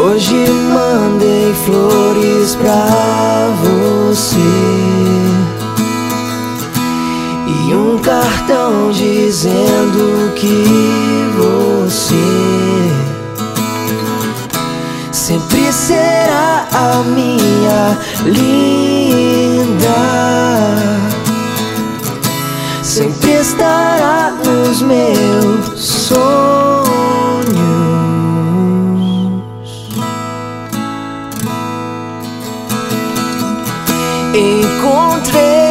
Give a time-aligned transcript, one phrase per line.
[0.00, 4.38] Hoje mandei flores pra você
[7.48, 12.14] e um cartão dizendo que você
[15.10, 19.88] sempre será a minha linda.
[22.84, 26.57] Sempre estará nos meus sonhos.
[34.34, 35.67] Encontrei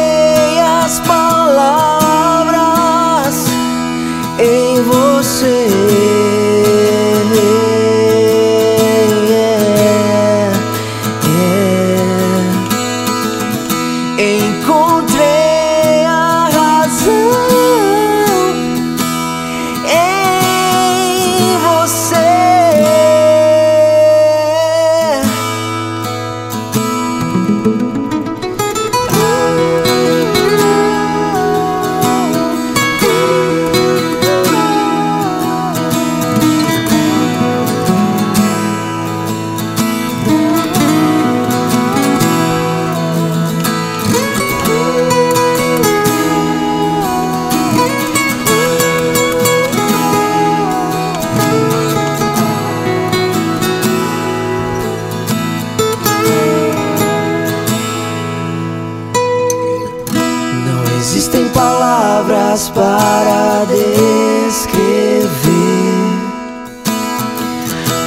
[62.70, 65.28] para descrever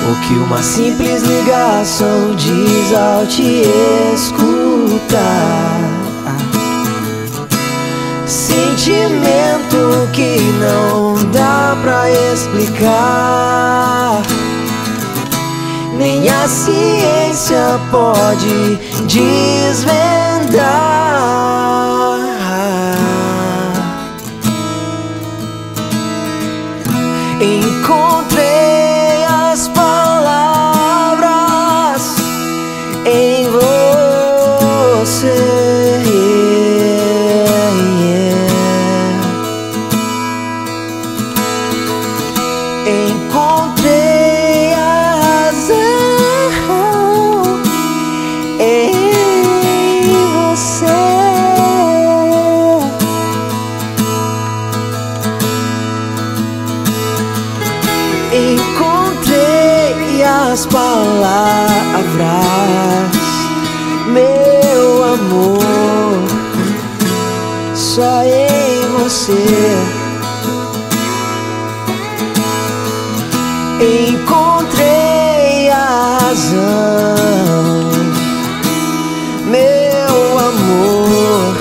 [0.09, 3.63] o que uma simples ligação diz ao te
[4.13, 5.79] escutar.
[8.25, 14.21] Sentimento que não dá pra explicar.
[15.97, 20.10] Nem a ciência pode desvendar.
[27.41, 30.05] Encontrei as palavras
[33.03, 35.33] em você.
[42.85, 45.73] Encontrei a razão
[48.59, 48.91] em
[50.33, 51.20] você.
[58.71, 62.05] encontrei as palavras,
[64.07, 65.61] meu amor,
[67.75, 69.77] só em você.
[74.09, 76.61] Encontrei a razão,
[79.47, 81.55] meu amor,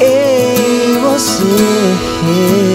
[0.00, 2.69] em você.